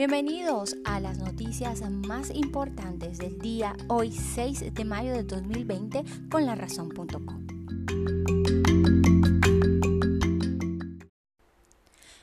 Bienvenidos 0.00 0.78
a 0.86 0.98
las 0.98 1.18
noticias 1.18 1.82
más 1.90 2.34
importantes 2.34 3.18
del 3.18 3.38
día 3.38 3.76
hoy 3.88 4.10
6 4.10 4.72
de 4.72 4.84
mayo 4.86 5.12
de 5.12 5.24
2020 5.24 6.04
con 6.30 6.46
la 6.46 6.54
razón.com. 6.54 7.49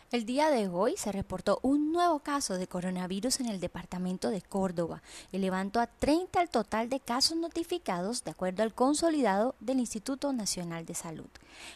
El 0.09 0.25
día 0.25 0.49
de 0.49 0.69
hoy 0.69 0.95
se 0.95 1.11
reportó 1.11 1.59
un 1.63 1.91
nuevo 1.91 2.19
caso 2.19 2.57
de 2.57 2.65
coronavirus 2.65 3.41
en 3.41 3.47
el 3.47 3.59
departamento 3.59 4.29
de 4.29 4.41
Córdoba, 4.41 5.03
elevando 5.33 5.81
a 5.81 5.87
30 5.87 6.41
el 6.41 6.49
total 6.49 6.87
de 6.87 7.01
casos 7.01 7.35
notificados 7.35 8.23
de 8.23 8.31
acuerdo 8.31 8.63
al 8.63 8.73
consolidado 8.73 9.55
del 9.59 9.79
Instituto 9.79 10.31
Nacional 10.31 10.85
de 10.85 10.95
Salud. 10.95 11.27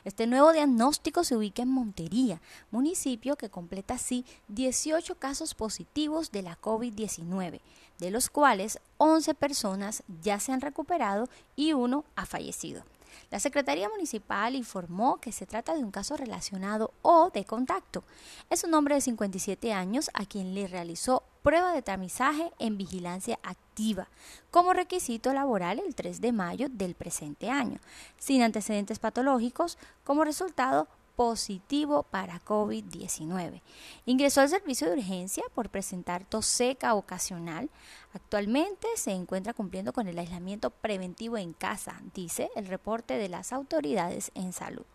Este 0.06 0.28
nuevo 0.28 0.54
diagnóstico 0.54 1.26
se 1.26 1.36
ubica 1.36 1.64
en 1.64 1.72
Montería, 1.72 2.40
municipio 2.72 3.36
que 3.36 3.50
completa 3.50 3.96
así 3.96 4.24
18 4.48 5.16
casos 5.16 5.54
positivos 5.54 6.32
de 6.32 6.44
la 6.44 6.58
COVID-19, 6.58 7.60
de 8.00 8.12
los 8.12 8.30
cuales 8.30 8.80
11 8.98 9.34
personas 9.34 10.04
ya 10.24 10.40
se 10.40 10.54
han 10.54 10.62
recuperado 10.62 11.28
y 11.58 11.74
uno 11.74 12.06
ha 12.16 12.26
fallecido. 12.26 12.84
La 13.30 13.40
Secretaría 13.40 13.90
Municipal 13.90 14.56
informó 14.56 15.18
que 15.18 15.32
se 15.32 15.46
trata 15.46 15.74
de 15.74 15.84
un 15.84 15.92
caso 15.92 16.18
relacionado 16.18 16.94
o 17.02 17.30
de 17.30 17.46
contacto. 17.46 18.04
Es 18.50 18.64
un 18.64 18.74
hombre 18.74 18.96
de 18.96 19.02
57 19.02 19.74
años 19.74 20.10
a 20.14 20.26
quien 20.26 20.54
le 20.54 20.68
realizó 20.68 21.24
prueba 21.44 21.74
de 21.74 21.82
tamizaje 21.82 22.52
en 22.60 22.78
vigilancia 22.78 23.40
activa 23.44 24.08
como 24.52 24.74
requisito 24.74 25.34
laboral 25.34 25.80
el 25.80 25.96
3 25.96 26.22
de 26.22 26.32
mayo 26.32 26.68
del 26.70 26.94
presente 26.94 27.50
año, 27.50 27.80
sin 28.18 28.44
antecedentes 28.44 29.00
patológicos, 29.00 29.78
como 30.04 30.24
resultado 30.24 30.88
positivo 31.16 32.04
para 32.04 32.42
COVID-19. 32.44 33.62
Ingresó 34.06 34.42
al 34.42 34.50
servicio 34.50 34.88
de 34.88 34.98
urgencia 34.98 35.44
por 35.54 35.70
presentar 35.70 36.26
tos 36.26 36.46
seca 36.46 36.94
ocasional. 36.96 37.70
Actualmente 38.14 38.88
se 38.96 39.12
encuentra 39.12 39.54
cumpliendo 39.54 39.94
con 39.94 40.08
el 40.08 40.20
aislamiento 40.20 40.70
preventivo 40.70 41.38
en 41.38 41.54
casa, 41.54 42.02
dice 42.14 42.50
el 42.56 42.68
reporte 42.68 43.18
de 43.18 43.30
las 43.30 43.54
autoridades 43.54 44.32
en 44.36 44.54
salud. 44.54 44.86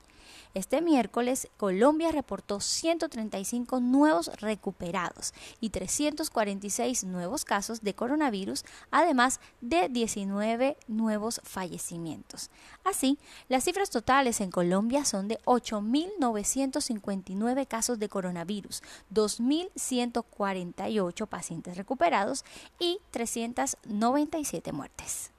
Este 0.55 0.81
miércoles, 0.81 1.49
Colombia 1.57 2.13
reportó 2.13 2.61
135 2.61 3.81
nuevos 3.81 4.31
recuperados 4.41 5.35
y 5.61 5.71
346 5.71 7.03
nuevos 7.05 7.45
casos 7.45 7.81
de 7.83 7.95
coronavirus, 7.95 8.65
además 8.91 9.41
de 9.61 9.89
19 9.89 10.77
nuevos 10.89 11.41
fallecimientos. 11.45 12.51
Así, 12.85 13.19
las 13.49 13.63
cifras 13.65 13.91
totales 13.91 14.41
en 14.41 14.51
Colombia 14.51 15.05
son 15.05 15.29
de 15.29 15.39
8.959 15.45 17.67
casos 17.67 17.99
de 17.99 18.09
coronavirus, 18.09 18.83
2.148 19.13 21.27
pacientes 21.27 21.77
recuperados 21.77 22.47
y 22.79 23.01
397 23.11 24.73
muertes. 24.73 25.33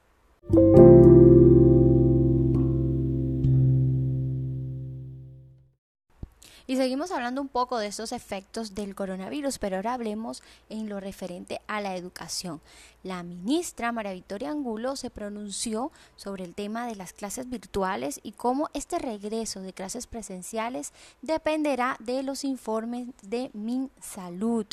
Seguimos 6.78 7.10
hablando 7.10 7.42
un 7.42 7.48
poco 7.48 7.78
de 7.78 7.88
estos 7.88 8.12
efectos 8.12 8.74
del 8.74 8.94
coronavirus, 8.94 9.58
pero 9.58 9.76
ahora 9.76 9.94
hablemos 9.94 10.42
en 10.68 10.88
lo 10.88 11.00
referente 11.00 11.60
a 11.66 11.80
la 11.80 11.96
educación. 11.96 12.60
La 13.04 13.22
ministra 13.22 13.92
María 13.92 14.12
Victoria 14.12 14.50
Angulo 14.50 14.96
se 14.96 15.08
pronunció 15.08 15.92
sobre 16.16 16.44
el 16.44 16.54
tema 16.54 16.86
de 16.88 16.96
las 16.96 17.12
clases 17.12 17.48
virtuales 17.48 18.18
y 18.24 18.32
cómo 18.32 18.70
este 18.74 18.98
regreso 18.98 19.60
de 19.60 19.72
clases 19.72 20.08
presenciales 20.08 20.92
dependerá 21.22 21.96
de 22.00 22.24
los 22.24 22.42
informes 22.42 23.08
de 23.22 23.50
MinSalud. 23.54 24.66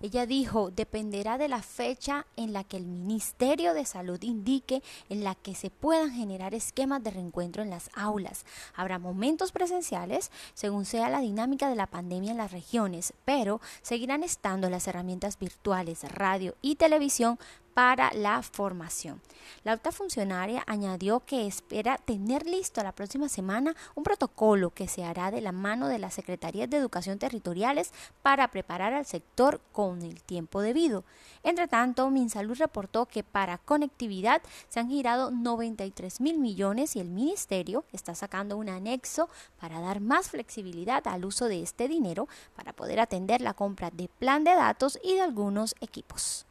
Ella 0.00 0.26
dijo, 0.26 0.72
dependerá 0.72 1.38
de 1.38 1.46
la 1.46 1.62
fecha 1.62 2.26
en 2.36 2.52
la 2.52 2.64
que 2.64 2.78
el 2.78 2.86
Ministerio 2.86 3.74
de 3.74 3.84
Salud 3.84 4.20
indique 4.22 4.82
en 5.08 5.22
la 5.22 5.36
que 5.36 5.54
se 5.54 5.70
puedan 5.70 6.10
generar 6.10 6.54
esquemas 6.54 7.04
de 7.04 7.12
reencuentro 7.12 7.62
en 7.62 7.70
las 7.70 7.90
aulas. 7.94 8.44
Habrá 8.74 8.98
momentos 8.98 9.52
presenciales 9.52 10.32
según 10.54 10.84
sea 10.84 11.08
la 11.10 11.20
dinámica 11.20 11.68
de 11.68 11.76
la 11.76 11.86
pandemia 11.86 12.32
en 12.32 12.38
las 12.38 12.50
regiones, 12.50 13.14
pero 13.24 13.60
seguirán 13.82 14.24
estando 14.24 14.68
las 14.68 14.88
herramientas 14.88 15.38
virtuales, 15.38 16.02
radio 16.12 16.56
y 16.60 16.74
televisión 16.74 17.38
para 17.78 18.12
la 18.12 18.42
formación. 18.42 19.22
La 19.62 19.70
alta 19.70 19.92
funcionaria 19.92 20.64
añadió 20.66 21.20
que 21.20 21.46
espera 21.46 21.96
tener 21.96 22.44
listo 22.44 22.82
la 22.82 22.90
próxima 22.90 23.28
semana 23.28 23.76
un 23.94 24.02
protocolo 24.02 24.70
que 24.70 24.88
se 24.88 25.04
hará 25.04 25.30
de 25.30 25.40
la 25.40 25.52
mano 25.52 25.86
de 25.86 26.00
las 26.00 26.14
Secretarías 26.14 26.68
de 26.68 26.76
Educación 26.76 27.20
Territoriales 27.20 27.92
para 28.20 28.48
preparar 28.48 28.94
al 28.94 29.06
sector 29.06 29.60
con 29.70 30.02
el 30.02 30.20
tiempo 30.24 30.60
debido. 30.60 31.04
Entre 31.44 31.68
tanto, 31.68 32.10
Minsalud 32.10 32.58
reportó 32.58 33.06
que 33.06 33.22
para 33.22 33.58
conectividad 33.58 34.42
se 34.68 34.80
han 34.80 34.88
girado 34.88 35.30
93 35.30 36.20
mil 36.20 36.40
millones 36.40 36.96
y 36.96 36.98
el 36.98 37.10
Ministerio 37.10 37.84
está 37.92 38.16
sacando 38.16 38.56
un 38.56 38.70
anexo 38.70 39.28
para 39.60 39.78
dar 39.78 40.00
más 40.00 40.30
flexibilidad 40.30 41.06
al 41.06 41.24
uso 41.24 41.44
de 41.44 41.62
este 41.62 41.86
dinero 41.86 42.26
para 42.56 42.72
poder 42.72 42.98
atender 42.98 43.40
la 43.40 43.54
compra 43.54 43.92
de 43.92 44.08
plan 44.08 44.42
de 44.42 44.56
datos 44.56 44.98
y 45.04 45.14
de 45.14 45.20
algunos 45.20 45.76
equipos. 45.80 46.44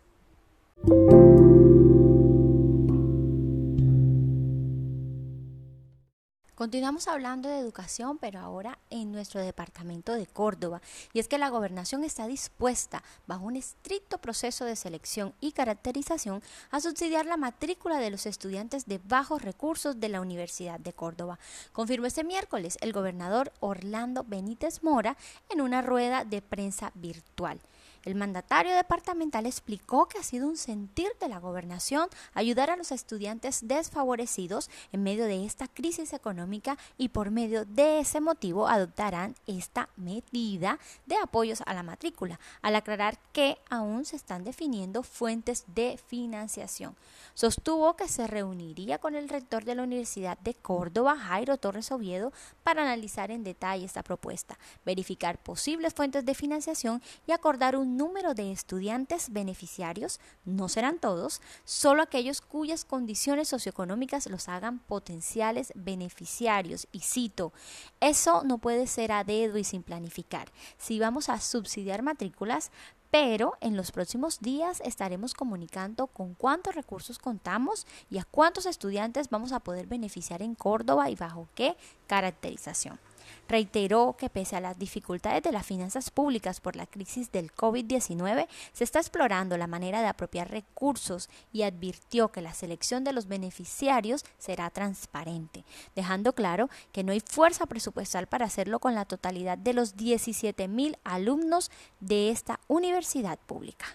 Continuamos 6.67 7.07
hablando 7.07 7.47
de 7.47 7.59
educación, 7.59 8.17
pero 8.17 8.41
ahora 8.41 8.77
en 8.89 9.13
nuestro 9.13 9.39
departamento 9.39 10.11
de 10.15 10.27
Córdoba. 10.27 10.81
Y 11.13 11.19
es 11.19 11.29
que 11.29 11.37
la 11.37 11.47
gobernación 11.47 12.03
está 12.03 12.27
dispuesta, 12.27 13.05
bajo 13.25 13.45
un 13.45 13.55
estricto 13.55 14.17
proceso 14.17 14.65
de 14.65 14.75
selección 14.75 15.33
y 15.39 15.53
caracterización, 15.53 16.43
a 16.69 16.81
subsidiar 16.81 17.25
la 17.25 17.37
matrícula 17.37 17.99
de 17.99 18.11
los 18.11 18.25
estudiantes 18.25 18.85
de 18.85 18.99
bajos 19.01 19.43
recursos 19.43 20.01
de 20.01 20.09
la 20.09 20.19
Universidad 20.19 20.77
de 20.77 20.91
Córdoba. 20.91 21.39
Confirmó 21.71 22.05
este 22.05 22.25
miércoles 22.25 22.77
el 22.81 22.91
gobernador 22.91 23.53
Orlando 23.61 24.25
Benítez 24.27 24.83
Mora 24.83 25.15
en 25.47 25.61
una 25.61 25.81
rueda 25.81 26.25
de 26.25 26.41
prensa 26.41 26.91
virtual. 26.95 27.61
El 28.07 28.15
mandatario 28.15 28.73
departamental 28.73 29.45
explicó 29.45 30.07
que 30.07 30.17
ha 30.17 30.23
sido 30.23 30.47
un 30.47 30.55
sentir 30.55 31.09
de 31.19 31.27
la 31.27 31.39
gobernación 31.39 32.07
ayudar 32.33 32.69
a 32.69 32.77
los 32.77 32.93
estudiantes 32.93 33.67
desfavorecidos 33.67 34.69
en 34.93 35.03
medio 35.03 35.25
de 35.25 35.43
esta 35.43 35.67
crisis 35.67 36.13
económica 36.13 36.77
y 36.97 37.09
por 37.09 37.31
medio 37.31 37.65
de 37.65 37.99
ese 37.99 38.21
motivo 38.21 38.69
adoptarán 38.69 39.35
esta 39.45 39.89
medida 39.97 40.79
de 41.05 41.17
apoyos 41.17 41.61
a 41.65 41.73
la 41.73 41.83
matrícula, 41.83 42.39
al 42.61 42.77
aclarar 42.77 43.19
que 43.33 43.57
aún 43.69 44.05
se 44.05 44.15
están 44.15 44.45
definiendo 44.45 45.03
fuentes 45.03 45.65
de 45.75 45.99
financiación. 46.07 46.95
Sostuvo 47.33 47.97
que 47.97 48.07
se 48.07 48.25
reuniría 48.25 48.99
con 48.99 49.15
el 49.15 49.27
rector 49.27 49.65
de 49.65 49.75
la 49.75 49.83
Universidad 49.83 50.37
de 50.37 50.53
Córdoba, 50.53 51.17
Jairo 51.17 51.57
Torres 51.57 51.91
Oviedo, 51.91 52.31
para 52.63 52.83
analizar 52.83 53.31
en 53.31 53.43
detalle 53.43 53.83
esta 53.83 54.01
propuesta, 54.01 54.57
verificar 54.85 55.43
posibles 55.43 55.93
fuentes 55.93 56.25
de 56.25 56.35
financiación 56.35 57.01
y 57.25 57.33
acordar 57.33 57.75
un 57.75 57.96
número 57.97 58.33
de 58.33 58.51
estudiantes 58.51 59.31
beneficiarios, 59.31 60.19
no 60.45 60.69
serán 60.69 60.99
todos, 60.99 61.41
solo 61.65 62.03
aquellos 62.03 62.41
cuyas 62.41 62.85
condiciones 62.85 63.49
socioeconómicas 63.49 64.27
los 64.27 64.47
hagan 64.47 64.79
potenciales 64.79 65.73
beneficiarios. 65.75 66.87
Y 66.91 66.99
cito, 66.99 67.51
eso 67.99 68.43
no 68.43 68.59
puede 68.59 68.87
ser 68.87 69.11
a 69.11 69.23
dedo 69.23 69.57
y 69.57 69.63
sin 69.63 69.83
planificar. 69.83 70.49
Si 70.77 70.99
vamos 70.99 71.29
a 71.29 71.39
subsidiar 71.39 72.03
matrículas, 72.03 72.71
pero 73.11 73.53
en 73.61 73.77
los 73.77 73.91
próximos 73.91 74.39
días 74.39 74.81
estaremos 74.83 75.33
comunicando 75.33 76.07
con 76.07 76.33
cuántos 76.33 76.75
recursos 76.75 77.19
contamos 77.19 77.87
y 78.09 78.17
a 78.17 78.25
cuántos 78.25 78.65
estudiantes 78.65 79.29
vamos 79.29 79.53
a 79.53 79.61
poder 79.61 79.87
beneficiar 79.87 80.41
en 80.41 80.55
Córdoba 80.55 81.09
y 81.09 81.15
bajo 81.15 81.47
qué 81.55 81.77
caracterización. 82.07 82.99
Reiteró 83.47 84.15
que 84.17 84.29
pese 84.29 84.55
a 84.55 84.61
las 84.61 84.77
dificultades 84.77 85.43
de 85.43 85.51
las 85.51 85.65
finanzas 85.65 86.11
públicas 86.11 86.59
por 86.59 86.75
la 86.75 86.85
crisis 86.85 87.31
del 87.31 87.53
COVID-19, 87.53 88.47
se 88.73 88.83
está 88.83 88.99
explorando 88.99 89.57
la 89.57 89.67
manera 89.67 90.01
de 90.01 90.07
apropiar 90.07 90.49
recursos 90.49 91.29
y 91.51 91.63
advirtió 91.63 92.31
que 92.31 92.41
la 92.41 92.53
selección 92.53 93.03
de 93.03 93.13
los 93.13 93.27
beneficiarios 93.27 94.25
será 94.37 94.69
transparente, 94.69 95.63
dejando 95.95 96.33
claro 96.33 96.69
que 96.91 97.03
no 97.03 97.11
hay 97.11 97.19
fuerza 97.19 97.65
presupuestal 97.65 98.27
para 98.27 98.45
hacerlo 98.45 98.79
con 98.79 98.95
la 98.95 99.05
totalidad 99.05 99.57
de 99.57 99.73
los 99.73 99.95
17 99.95 100.67
mil 100.67 100.97
alumnos 101.03 101.71
de 101.99 102.29
esta 102.29 102.59
universidad 102.67 103.39
pública. 103.39 103.85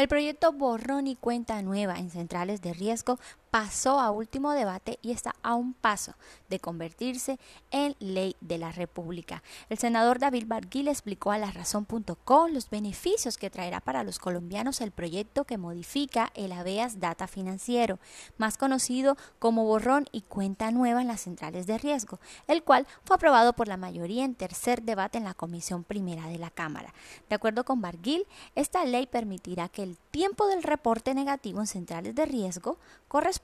El 0.00 0.08
proyecto 0.08 0.52
Borrón 0.52 1.06
y 1.06 1.14
Cuenta 1.14 1.60
Nueva 1.60 1.98
en 1.98 2.08
centrales 2.08 2.62
de 2.62 2.72
riesgo 2.72 3.18
pasó 3.50 3.98
a 3.98 4.10
último 4.10 4.52
debate 4.52 4.98
y 5.02 5.10
está 5.10 5.34
a 5.42 5.54
un 5.54 5.74
paso 5.74 6.14
de 6.48 6.60
convertirse 6.60 7.38
en 7.70 7.96
ley 7.98 8.36
de 8.40 8.58
la 8.58 8.70
República. 8.70 9.42
El 9.68 9.78
senador 9.78 10.18
David 10.18 10.44
Barguil 10.46 10.88
explicó 10.88 11.32
a 11.32 11.38
la 11.38 11.50
razón.com 11.50 12.52
los 12.52 12.70
beneficios 12.70 13.38
que 13.38 13.50
traerá 13.50 13.80
para 13.80 14.04
los 14.04 14.18
colombianos 14.18 14.80
el 14.80 14.92
proyecto 14.92 15.44
que 15.44 15.58
modifica 15.58 16.30
el 16.34 16.52
habeas 16.52 17.00
data 17.00 17.26
financiero, 17.26 17.98
más 18.38 18.56
conocido 18.56 19.16
como 19.38 19.64
borrón 19.64 20.06
y 20.12 20.22
cuenta 20.22 20.70
nueva 20.70 21.02
en 21.02 21.08
las 21.08 21.22
centrales 21.22 21.66
de 21.66 21.78
riesgo, 21.78 22.20
el 22.46 22.62
cual 22.62 22.86
fue 23.04 23.16
aprobado 23.16 23.52
por 23.52 23.66
la 23.66 23.76
mayoría 23.76 24.24
en 24.24 24.36
tercer 24.36 24.82
debate 24.82 25.18
en 25.18 25.24
la 25.24 25.34
Comisión 25.34 25.82
Primera 25.82 26.28
de 26.28 26.38
la 26.38 26.50
Cámara. 26.50 26.94
De 27.28 27.34
acuerdo 27.34 27.64
con 27.64 27.80
Barguil, 27.80 28.26
esta 28.54 28.84
ley 28.84 29.06
permitirá 29.06 29.68
que 29.68 29.82
el 29.82 29.96
tiempo 30.10 30.46
del 30.46 30.62
reporte 30.62 31.14
negativo 31.14 31.60
en 31.60 31.66
centrales 31.66 32.14
de 32.14 32.26
riesgo 32.26 32.78
corresponda 33.08 33.39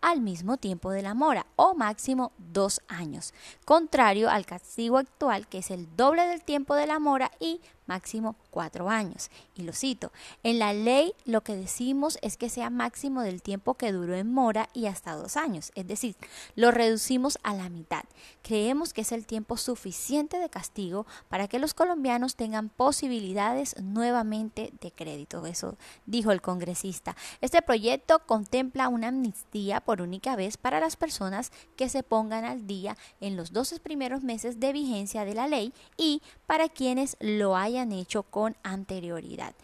al 0.00 0.20
mismo 0.20 0.56
tiempo 0.56 0.90
de 0.90 1.02
la 1.02 1.14
mora 1.14 1.46
o 1.56 1.74
máximo 1.74 2.32
dos 2.38 2.80
años, 2.88 3.34
contrario 3.64 4.28
al 4.28 4.46
castigo 4.46 4.98
actual 4.98 5.46
que 5.46 5.58
es 5.58 5.70
el 5.70 5.94
doble 5.96 6.26
del 6.26 6.42
tiempo 6.42 6.74
de 6.74 6.86
la 6.86 6.98
mora 6.98 7.30
y 7.38 7.60
máximo 7.86 8.36
cuatro 8.56 8.88
años. 8.88 9.28
Y 9.54 9.64
lo 9.64 9.74
cito, 9.74 10.12
en 10.42 10.58
la 10.58 10.72
ley 10.72 11.12
lo 11.26 11.42
que 11.42 11.54
decimos 11.54 12.18
es 12.22 12.38
que 12.38 12.48
sea 12.48 12.70
máximo 12.70 13.20
del 13.20 13.42
tiempo 13.42 13.74
que 13.74 13.92
duró 13.92 14.14
en 14.14 14.32
mora 14.32 14.70
y 14.72 14.86
hasta 14.86 15.14
dos 15.14 15.36
años, 15.36 15.72
es 15.74 15.86
decir, 15.86 16.16
lo 16.54 16.70
reducimos 16.70 17.38
a 17.42 17.52
la 17.52 17.68
mitad. 17.68 18.04
Creemos 18.40 18.94
que 18.94 19.02
es 19.02 19.12
el 19.12 19.26
tiempo 19.26 19.58
suficiente 19.58 20.38
de 20.38 20.48
castigo 20.48 21.04
para 21.28 21.48
que 21.48 21.58
los 21.58 21.74
colombianos 21.74 22.34
tengan 22.34 22.70
posibilidades 22.70 23.76
nuevamente 23.82 24.72
de 24.80 24.90
crédito. 24.90 25.44
Eso 25.44 25.76
dijo 26.06 26.32
el 26.32 26.40
congresista. 26.40 27.14
Este 27.42 27.60
proyecto 27.60 28.20
contempla 28.20 28.88
una 28.88 29.08
amnistía 29.08 29.82
por 29.82 30.00
única 30.00 30.34
vez 30.34 30.56
para 30.56 30.80
las 30.80 30.96
personas 30.96 31.52
que 31.76 31.90
se 31.90 32.02
pongan 32.02 32.46
al 32.46 32.66
día 32.66 32.96
en 33.20 33.36
los 33.36 33.52
12 33.52 33.80
primeros 33.80 34.22
meses 34.22 34.60
de 34.60 34.72
vigencia 34.72 35.26
de 35.26 35.34
la 35.34 35.46
ley 35.46 35.74
y 35.98 36.22
para 36.46 36.70
quienes 36.70 37.18
lo 37.20 37.54
hayan 37.54 37.92
hecho 37.92 38.22
anterioridad. 38.62 39.54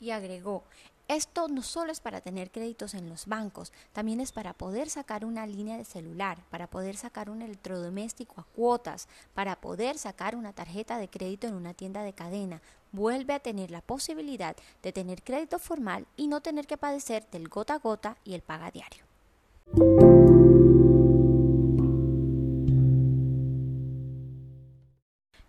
Y 0.00 0.10
agregó, 0.10 0.64
esto 1.08 1.46
no 1.46 1.62
solo 1.62 1.92
es 1.92 2.00
para 2.00 2.20
tener 2.20 2.50
créditos 2.50 2.92
en 2.94 3.08
los 3.08 3.26
bancos, 3.26 3.72
también 3.92 4.20
es 4.20 4.32
para 4.32 4.54
poder 4.54 4.90
sacar 4.90 5.24
una 5.24 5.46
línea 5.46 5.76
de 5.76 5.84
celular, 5.84 6.38
para 6.50 6.66
poder 6.66 6.96
sacar 6.96 7.30
un 7.30 7.42
electrodoméstico 7.42 8.40
a 8.40 8.44
cuotas, 8.44 9.06
para 9.32 9.60
poder 9.60 9.98
sacar 9.98 10.34
una 10.34 10.52
tarjeta 10.52 10.98
de 10.98 11.08
crédito 11.08 11.46
en 11.46 11.54
una 11.54 11.74
tienda 11.74 12.02
de 12.02 12.12
cadena. 12.12 12.60
Vuelve 12.90 13.34
a 13.34 13.40
tener 13.40 13.70
la 13.70 13.82
posibilidad 13.82 14.56
de 14.82 14.92
tener 14.92 15.22
crédito 15.22 15.60
formal 15.60 16.08
y 16.16 16.26
no 16.26 16.40
tener 16.40 16.66
que 16.66 16.76
padecer 16.76 17.24
del 17.30 17.48
gota 17.48 17.74
a 17.74 17.78
gota 17.78 18.16
y 18.24 18.34
el 18.34 18.42
paga 18.42 18.72
diario. 18.72 19.05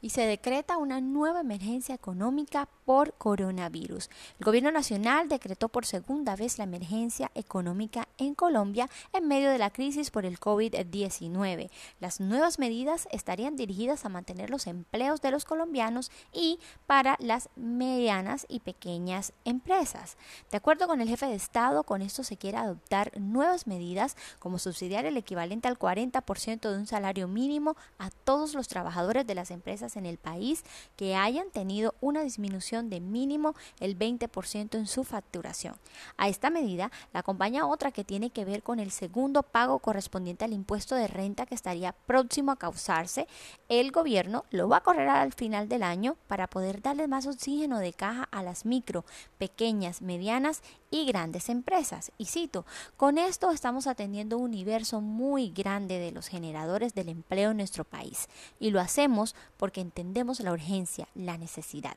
Y 0.07 0.09
se 0.09 0.25
decreta 0.25 0.77
una 0.77 1.01
nueva 1.01 1.41
emergencia 1.41 1.93
económica 1.93 2.69
por 2.85 3.11
coronavirus. 3.15 4.09
El 4.39 4.45
gobierno 4.45 4.71
nacional 4.71 5.27
decretó 5.27 5.67
por 5.67 5.85
segunda 5.85 6.37
vez 6.37 6.57
la 6.57 6.63
emergencia 6.63 7.29
económica 7.35 8.07
en 8.17 8.33
Colombia 8.33 8.89
en 9.11 9.27
medio 9.27 9.49
de 9.51 9.57
la 9.57 9.69
crisis 9.69 10.09
por 10.09 10.25
el 10.25 10.39
COVID-19. 10.39 11.69
Las 11.99 12.21
nuevas 12.21 12.57
medidas 12.57 13.09
estarían 13.11 13.57
dirigidas 13.57 14.05
a 14.05 14.09
mantener 14.09 14.49
los 14.49 14.65
empleos 14.67 15.19
de 15.19 15.31
los 15.31 15.43
colombianos 15.43 16.09
y 16.31 16.57
para 16.85 17.17
las 17.19 17.49
medianas 17.57 18.45
y 18.47 18.61
pequeñas 18.61 19.33
empresas. 19.43 20.15
De 20.51 20.55
acuerdo 20.55 20.87
con 20.87 21.01
el 21.01 21.09
jefe 21.09 21.25
de 21.25 21.35
Estado, 21.35 21.83
con 21.83 22.01
esto 22.01 22.23
se 22.23 22.37
quiere 22.37 22.59
adoptar 22.59 23.11
nuevas 23.19 23.67
medidas 23.67 24.15
como 24.39 24.57
subsidiar 24.57 25.03
el 25.03 25.17
equivalente 25.17 25.67
al 25.67 25.77
40% 25.77 26.61
de 26.61 26.77
un 26.77 26.87
salario 26.87 27.27
mínimo 27.27 27.75
a 27.97 28.09
todos 28.09 28.53
los 28.53 28.69
trabajadores 28.69 29.27
de 29.27 29.35
las 29.35 29.51
empresas 29.51 29.96
en 29.97 30.05
el 30.05 30.17
país 30.17 30.63
que 30.95 31.15
hayan 31.15 31.49
tenido 31.51 31.95
una 32.01 32.21
disminución 32.21 32.89
de 32.89 32.99
mínimo 32.99 33.55
el 33.79 33.97
20% 33.97 34.75
en 34.75 34.87
su 34.87 35.03
facturación. 35.03 35.75
A 36.17 36.29
esta 36.29 36.49
medida 36.49 36.91
la 37.13 37.21
acompaña 37.21 37.67
otra 37.67 37.91
que 37.91 38.03
tiene 38.03 38.29
que 38.29 38.45
ver 38.45 38.63
con 38.63 38.79
el 38.79 38.91
segundo 38.91 39.43
pago 39.43 39.79
correspondiente 39.79 40.45
al 40.45 40.53
impuesto 40.53 40.95
de 40.95 41.07
renta 41.07 41.45
que 41.45 41.55
estaría 41.55 41.93
próximo 41.93 42.51
a 42.51 42.57
causarse. 42.57 43.27
El 43.69 43.91
gobierno 43.91 44.45
lo 44.51 44.69
va 44.69 44.77
a 44.77 44.83
correr 44.83 45.09
al 45.09 45.33
final 45.33 45.69
del 45.69 45.83
año 45.83 46.17
para 46.27 46.47
poder 46.47 46.81
darle 46.81 47.07
más 47.07 47.27
oxígeno 47.27 47.79
de 47.79 47.93
caja 47.93 48.27
a 48.31 48.43
las 48.43 48.65
micro, 48.65 49.05
pequeñas, 49.37 50.01
medianas 50.01 50.61
y 50.91 51.05
grandes 51.05 51.49
empresas. 51.49 52.11
Y 52.17 52.25
cito, 52.25 52.65
con 52.95 53.17
esto 53.17 53.51
estamos 53.51 53.87
atendiendo 53.87 54.37
un 54.37 54.47
universo 54.57 55.01
muy 55.01 55.49
grande 55.49 55.99
de 55.99 56.11
los 56.11 56.27
generadores 56.27 56.93
del 56.93 57.09
empleo 57.09 57.51
en 57.51 57.57
nuestro 57.57 57.83
país 57.83 58.27
y 58.59 58.71
lo 58.71 58.79
hacemos 58.79 59.35
porque 59.57 59.81
entendemos 59.87 60.39
la 60.41 60.51
urgencia, 60.51 61.07
la 61.15 61.37
necesidad. 61.37 61.95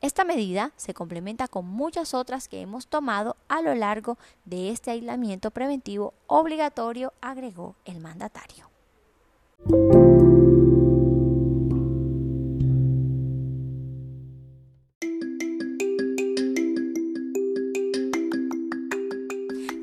Esta 0.00 0.24
medida 0.24 0.72
se 0.76 0.92
complementa 0.92 1.48
con 1.48 1.66
muchas 1.66 2.14
otras 2.14 2.48
que 2.48 2.60
hemos 2.60 2.86
tomado 2.88 3.36
a 3.48 3.62
lo 3.62 3.74
largo 3.74 4.18
de 4.44 4.70
este 4.70 4.90
aislamiento 4.90 5.50
preventivo 5.50 6.14
obligatorio, 6.26 7.12
agregó 7.20 7.76
el 7.84 8.00
mandatario. 8.00 8.68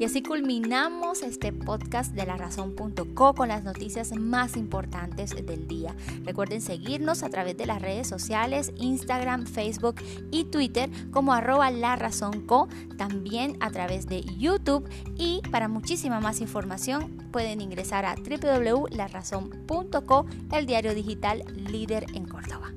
Y 0.06 0.08
así 0.08 0.22
culminamos 0.22 1.24
este 1.24 1.52
podcast 1.52 2.14
de 2.14 2.28
la 2.28 2.38
razón.co 2.38 3.34
con 3.34 3.48
las 3.48 3.64
noticias 3.64 4.16
más 4.16 4.56
importantes 4.56 5.32
del 5.32 5.68
día. 5.68 5.96
Recuerden 6.24 6.62
seguirnos 6.62 7.24
a 7.24 7.30
través 7.30 7.58
de 7.58 7.66
las 7.66 7.82
redes 7.82 8.06
sociales, 8.06 8.72
Instagram, 8.78 9.48
Facebook 9.48 9.96
y 10.30 10.44
Twitter 10.44 10.92
como 11.10 11.34
arroba 11.34 11.72
la 11.72 11.98
también 13.00 13.58
a 13.62 13.72
través 13.72 14.06
de 14.06 14.22
YouTube 14.22 14.88
y 15.18 15.42
para 15.50 15.68
muchísima 15.68 16.20
más 16.20 16.40
información 16.40 17.18
pueden 17.32 17.60
ingresar 17.60 18.06
a 18.06 18.14
www.larazón.co, 18.14 20.28
el 20.52 20.68
diario 20.68 20.94
digital 20.94 21.44
líder 21.56 22.06
en 22.14 22.28
Córdoba. 22.28 22.72